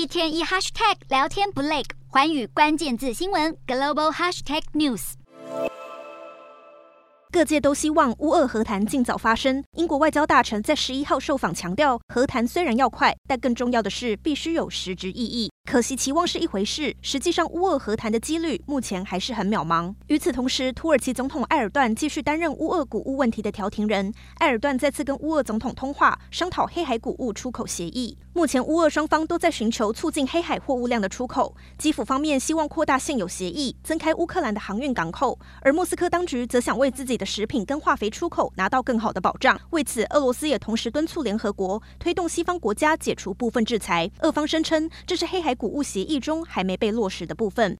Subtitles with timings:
[0.00, 5.12] 一天一 hashtag 聊天不累，环宇关键字新闻 global hashtag news。
[7.30, 9.62] 各界都希望乌俄和谈尽早发生。
[9.76, 15.52] 英国外交大臣在十一号受访强调，和谈虽然要快，但更重要的是必须有实质意义。
[15.70, 19.94] 可惜期望是一回事，实际上乌俄和谈的几率目前还是很渺茫。
[20.08, 24.12] 与此同时，土耳其总统埃尔段继续担任乌俄谷物问题的调停人。
[24.38, 28.18] 埃尔段再次跟乌俄总统通话，商讨黑海谷物出口协议。
[28.32, 31.56] 目前乌俄双方都在寻求促进黑海货物量的出口。
[31.76, 39.60] 基辅方面希望扩大现有协议，增开乌克兰的航运港口，而莫斯科当局则想为自己的食品跟化肥出口拿到更好的保障。
[39.70, 44.08] 为此，俄罗斯也同时敦促联合国推动西方国家解除部分制裁。
[44.20, 47.76] 俄方声称这是黑海谷物协议中还没被落实的部分。